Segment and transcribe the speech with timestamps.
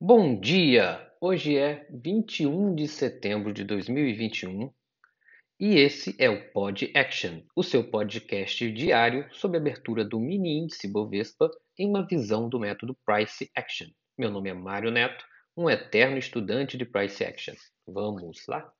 [0.00, 1.12] Bom dia!
[1.20, 4.72] Hoje é 21 de setembro de 2021
[5.58, 10.56] e esse é o Pod Action, o seu podcast diário sobre a abertura do mini
[10.56, 13.88] índice Bovespa em uma visão do método Price Action.
[14.16, 15.24] Meu nome é Mário Neto,
[15.56, 17.56] um eterno estudante de Price Action.
[17.84, 18.72] Vamos lá?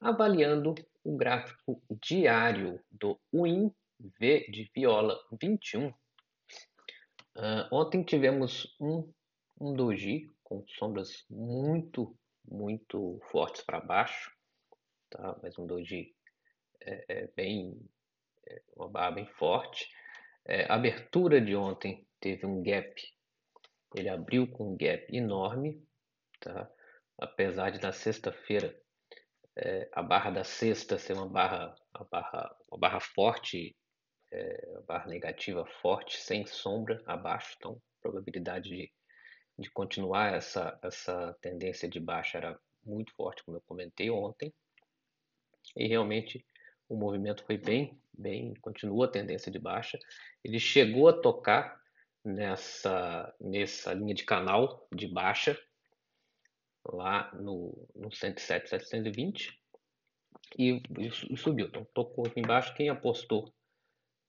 [0.00, 0.74] Avaliando
[1.04, 3.70] o gráfico diário do WIN
[4.18, 5.88] V de Viola 21.
[5.88, 5.92] Uh,
[7.36, 9.12] ah, ontem tivemos um
[9.62, 14.36] um doji com sombras muito, muito fortes para baixo,
[15.08, 15.38] tá?
[15.40, 16.12] Mas um doji
[16.80, 17.80] é, é bem,
[18.48, 19.88] é uma barra bem forte.
[20.44, 22.92] É, a abertura de ontem teve um gap,
[23.94, 25.80] ele abriu com um gap enorme,
[26.40, 26.68] tá?
[27.20, 28.76] Apesar de na sexta-feira
[29.56, 33.76] é, a barra da sexta ser uma barra, uma barra, uma barra forte,
[34.32, 38.92] é, barra negativa forte, sem sombra abaixo, então probabilidade de
[39.62, 44.52] de continuar essa, essa tendência de baixa era muito forte, como eu comentei ontem.
[45.76, 46.44] E realmente
[46.88, 49.98] o movimento foi bem, bem, continua a tendência de baixa.
[50.44, 51.80] Ele chegou a tocar
[52.24, 55.58] nessa, nessa linha de canal de baixa,
[56.84, 59.58] lá no, no 107, 720,
[60.58, 60.82] e,
[61.30, 61.66] e subiu.
[61.66, 62.74] Então tocou aqui embaixo.
[62.74, 63.52] Quem apostou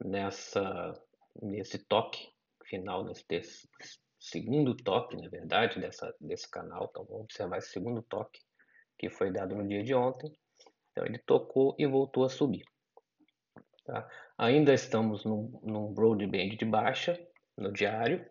[0.03, 0.94] nessa,
[1.42, 2.31] nesse toque
[2.66, 3.25] final, nesse,
[4.24, 6.88] segundo toque, na verdade, dessa, desse canal.
[6.90, 8.40] Então vamos observar esse segundo toque
[8.98, 10.32] que foi dado no dia de ontem.
[10.92, 12.64] Então ele tocou e voltou a subir.
[13.86, 14.08] Tá?
[14.38, 17.20] Ainda estamos num, num broadband de baixa
[17.58, 18.26] no diário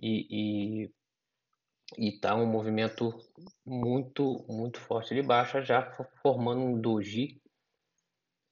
[0.00, 0.92] e
[1.98, 3.12] está um movimento
[3.64, 5.92] muito muito forte de baixa já
[6.22, 7.40] formando um doji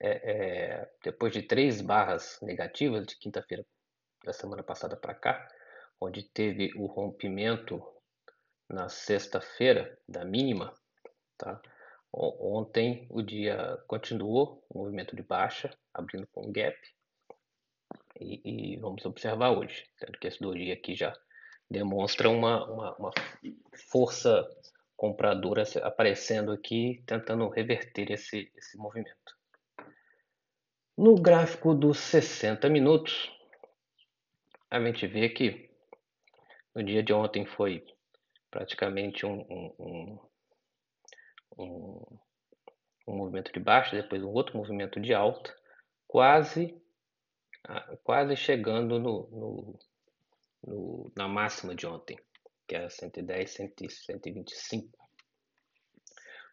[0.00, 3.64] é, é, depois de três barras negativas de quinta-feira
[4.24, 5.48] da semana passada para cá
[6.02, 7.80] onde teve o rompimento
[8.68, 10.74] na sexta-feira da mínima,
[11.38, 11.60] tá?
[12.12, 16.76] Ontem o dia continuou o movimento de baixa, abrindo com gap.
[18.20, 21.14] E, e vamos observar hoje, tendo que esse doji aqui já
[21.70, 23.10] demonstra uma, uma, uma,
[23.90, 24.46] força
[24.94, 29.38] compradora aparecendo aqui, tentando reverter esse, esse movimento.
[30.98, 33.32] No gráfico dos 60 minutos,
[34.70, 35.71] a gente vê que
[36.74, 37.84] no dia de ontem foi
[38.50, 40.18] praticamente um, um,
[41.58, 42.18] um,
[43.06, 45.54] um movimento de baixa, depois um outro movimento de alta,
[46.06, 46.80] quase,
[47.64, 49.78] ah, quase chegando no, no,
[50.66, 52.18] no na máxima de ontem,
[52.66, 54.98] que era 110, 125.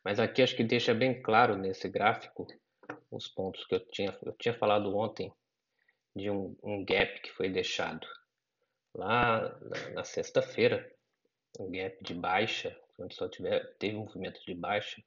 [0.03, 2.47] Mas aqui acho que deixa bem claro nesse gráfico
[3.12, 5.31] os pontos que eu tinha, eu tinha falado ontem
[6.16, 8.07] de um, um gap que foi deixado
[8.94, 10.91] lá na, na sexta-feira,
[11.59, 15.01] um gap de baixa, onde só tiver, teve um movimento de baixa,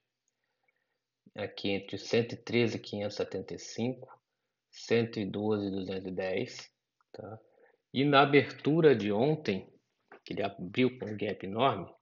[1.35, 4.21] aqui entre 113 e 575,
[4.69, 6.71] 112 e 210,
[7.11, 7.39] tá?
[7.93, 9.71] E na abertura de ontem,
[10.25, 11.93] que ele abriu com um gap enorme,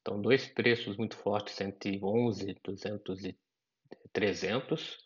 [0.00, 3.38] então dois preços muito fortes, 111, 200 e
[4.12, 4.98] 300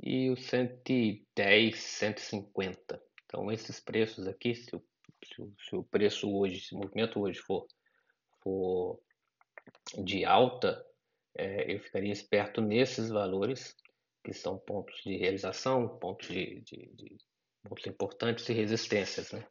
[0.00, 3.02] e o 110, 150.
[3.24, 4.82] Então esses preços aqui, se o
[5.26, 7.66] se o, se o preço hoje, se o movimento hoje for,
[8.42, 9.00] for
[10.04, 10.84] de alta,
[11.36, 13.76] é, eu ficaria esperto nesses valores,
[14.24, 17.16] que são pontos de realização, pontos, de, de, de
[17.62, 19.32] pontos importantes e resistências.
[19.32, 19.46] Né?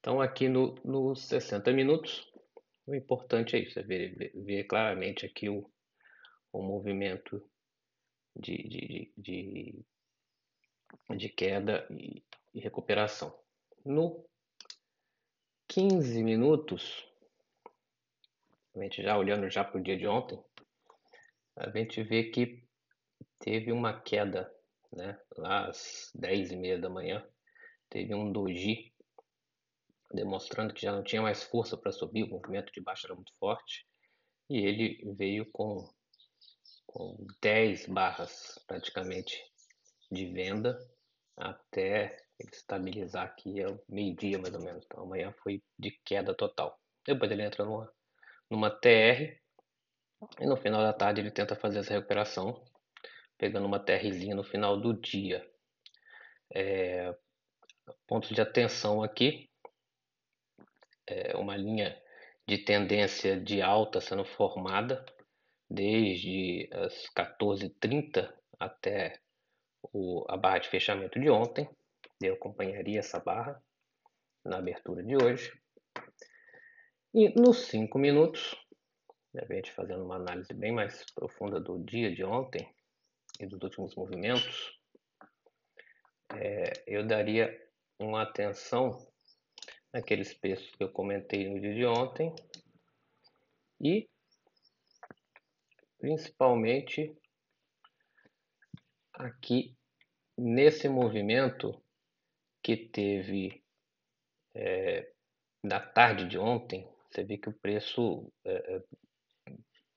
[0.00, 2.30] Então, aqui no, nos 60 minutos,
[2.86, 5.68] o importante é isso, é ver, ver, claramente aqui o,
[6.52, 7.42] o movimento
[8.34, 9.84] de, de, de,
[11.16, 12.22] de queda e,
[12.54, 13.36] e recuperação.
[13.86, 14.28] No
[15.68, 17.06] 15 minutos,
[18.74, 20.42] a gente já olhando já para o dia de ontem,
[21.54, 22.66] a gente vê que
[23.38, 24.52] teve uma queda,
[24.92, 25.16] né?
[25.38, 27.24] Lá às 10 e meia da manhã,
[27.88, 28.92] teve um doji
[30.12, 33.32] demonstrando que já não tinha mais força para subir, o movimento de baixo era muito
[33.38, 33.86] forte,
[34.50, 35.88] e ele veio com,
[36.88, 39.40] com 10 barras praticamente
[40.10, 40.76] de venda
[41.36, 44.84] até estabilizar aqui ao meio-dia mais ou menos.
[44.84, 46.78] Então amanhã foi de queda total.
[47.06, 47.92] Depois ele entra numa,
[48.50, 49.38] numa TR
[50.40, 52.62] e no final da tarde ele tenta fazer essa recuperação,
[53.38, 55.46] pegando uma TRzinha no final do dia.
[56.54, 57.14] É,
[58.32, 59.50] de atenção aqui.
[61.08, 61.96] É uma linha
[62.48, 65.04] de tendência de alta sendo formada
[65.68, 69.20] desde as 14h30 até
[69.92, 71.68] o, a barra de fechamento de ontem.
[72.20, 73.62] Eu acompanharia essa barra
[74.44, 75.52] na abertura de hoje.
[77.12, 78.56] E nos cinco minutos,
[79.32, 82.74] de repente fazendo uma análise bem mais profunda do dia de ontem
[83.38, 84.78] e dos últimos movimentos,
[86.34, 87.54] é, eu daria
[87.98, 88.98] uma atenção
[89.92, 92.34] naqueles preços que eu comentei no dia de ontem
[93.80, 94.08] e
[95.98, 97.16] principalmente
[99.12, 99.74] aqui
[100.36, 101.82] nesse movimento
[102.66, 103.62] que teve
[104.52, 105.08] é,
[105.62, 108.82] da tarde de ontem, você vê que o preço é, é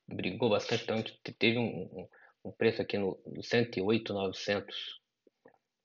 [0.08, 1.04] brigou bastante, então
[1.40, 2.08] teve um,
[2.46, 5.02] um preço aqui no, no 108,900,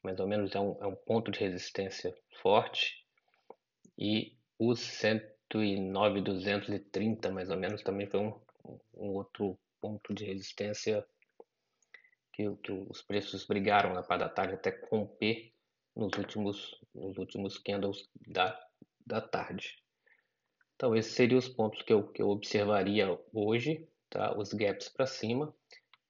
[0.03, 3.03] mais ou menos é um, é um ponto de resistência forte,
[3.97, 8.39] e os 109,230 mais ou menos também foi um,
[8.93, 11.03] um outro ponto de resistência
[12.35, 15.54] que, que os preços brigaram na parte da tarde até romper
[15.97, 18.59] nos últimos, nos últimos candles da,
[19.07, 19.79] da tarde.
[20.75, 24.37] Então, esses seriam os pontos que eu, que eu observaria hoje, tá?
[24.37, 25.55] os gaps para cima.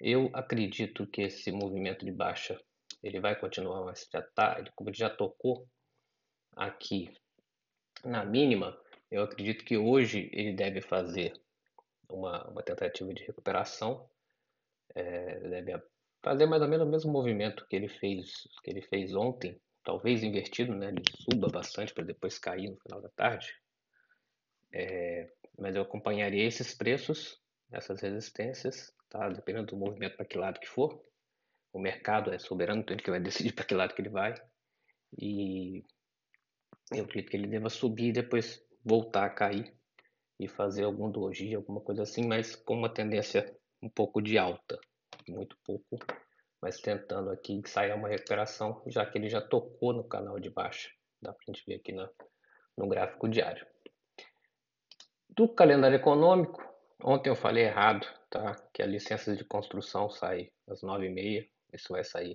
[0.00, 2.60] Eu acredito que esse movimento de baixa
[3.02, 5.68] ele vai continuar, mas já tá, ele, como ele já tocou
[6.56, 7.12] aqui
[8.02, 8.78] na mínima,
[9.10, 11.32] eu acredito que hoje ele deve fazer
[12.08, 14.08] uma, uma tentativa de recuperação,
[14.94, 15.82] é, deve
[16.22, 20.22] fazer mais ou menos o mesmo movimento que ele fez que ele fez ontem, talvez
[20.22, 20.88] invertido, né?
[20.88, 23.54] Ele suba bastante para depois cair no final da tarde.
[24.72, 27.40] É, mas eu acompanharia esses preços,
[27.70, 29.28] essas resistências, tá?
[29.28, 31.00] Dependendo do movimento para que lado que for.
[31.72, 34.34] O mercado é soberano, então ele que vai decidir para que lado que ele vai.
[35.16, 35.84] E
[36.92, 39.72] eu acredito que ele deva subir e depois voltar a cair
[40.38, 44.78] e fazer algum doji, alguma coisa assim, mas com uma tendência um pouco de alta,
[45.28, 45.98] muito pouco,
[46.64, 50.88] mas tentando aqui sair uma recuperação, já que ele já tocou no canal de baixa.
[51.20, 53.66] Dá para a gente ver aqui no gráfico diário.
[55.28, 56.62] Do calendário econômico,
[57.04, 58.56] ontem eu falei errado, tá?
[58.72, 62.34] Que a licença de construção sai às 9h30, isso vai sair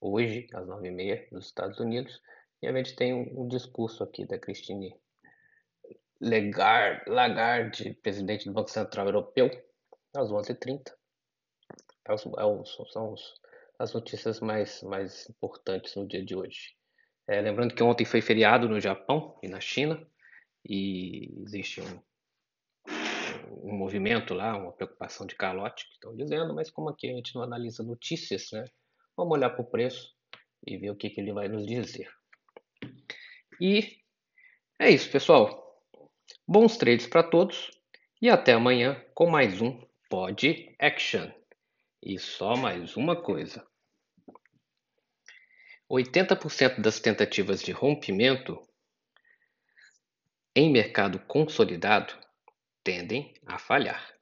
[0.00, 2.22] hoje, às 9h30, nos Estados Unidos.
[2.62, 4.98] E a gente tem um, um discurso aqui da Christine
[6.22, 9.50] Lagarde, Lagarde, presidente do Banco Central Europeu,
[10.16, 11.01] às 11h30.
[12.08, 13.14] É, é são
[13.78, 16.74] as notícias mais, mais importantes no dia de hoje.
[17.26, 20.06] É, lembrando que ontem foi feriado no Japão e na China,
[20.68, 22.02] e existe um,
[23.64, 27.34] um movimento lá, uma preocupação de calote, que estão dizendo, mas como aqui a gente
[27.34, 28.64] não analisa notícias, né?
[29.16, 30.14] Vamos olhar para o preço
[30.66, 32.10] e ver o que, que ele vai nos dizer.
[33.60, 33.98] E
[34.78, 35.80] é isso, pessoal.
[36.46, 37.70] Bons trades para todos
[38.20, 41.41] e até amanhã com mais um Pod Action.
[42.02, 43.64] E só mais uma coisa.
[45.88, 48.60] 80% das tentativas de rompimento
[50.54, 52.18] em mercado consolidado
[52.82, 54.12] tendem a falhar.